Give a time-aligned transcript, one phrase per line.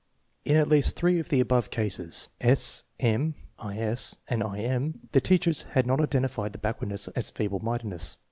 [0.45, 2.85] In at least three of the above cases (S.
[2.99, 3.77] M., I.
[3.77, 4.57] S., and I.
[4.57, 8.17] M.) the teachers had not identified the backwardness as feeble mindedness.